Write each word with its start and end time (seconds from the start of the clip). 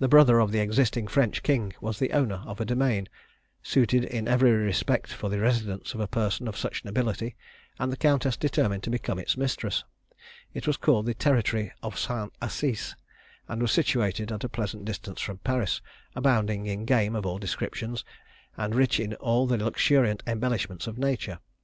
The 0.00 0.08
brother 0.08 0.40
of 0.40 0.50
the 0.50 0.58
existing 0.58 1.06
French 1.06 1.44
king 1.44 1.74
was 1.80 2.00
the 2.00 2.12
owner 2.12 2.42
of 2.44 2.60
a 2.60 2.64
domain, 2.64 3.08
suited 3.62 4.02
in 4.02 4.26
every 4.26 4.50
respect 4.50 5.12
for 5.12 5.28
the 5.30 5.38
residence 5.38 5.94
of 5.94 6.00
a 6.00 6.08
person 6.08 6.48
of 6.48 6.56
such 6.56 6.84
nobility, 6.84 7.36
and 7.78 7.92
the 7.92 7.96
countess 7.96 8.36
determined 8.36 8.82
to 8.82 8.90
become 8.90 9.16
its 9.20 9.36
mistress. 9.36 9.84
It 10.54 10.66
was 10.66 10.76
called 10.76 11.06
the 11.06 11.14
territory 11.14 11.70
of 11.84 11.96
St. 11.96 12.32
Assise, 12.42 12.96
and 13.46 13.62
was 13.62 13.70
situated 13.70 14.32
at 14.32 14.42
a 14.42 14.48
pleasant 14.48 14.86
distance 14.86 15.20
from 15.20 15.38
Paris, 15.38 15.80
abounding 16.16 16.66
in 16.66 16.84
game 16.84 17.14
of 17.14 17.24
all 17.24 17.38
descriptions, 17.38 18.04
and 18.56 18.74
rich 18.74 18.98
in 18.98 19.14
all 19.14 19.46
the 19.46 19.56
luxuriant 19.56 20.24
embellishments 20.26 20.88
of 20.88 20.98
nature. 20.98 21.38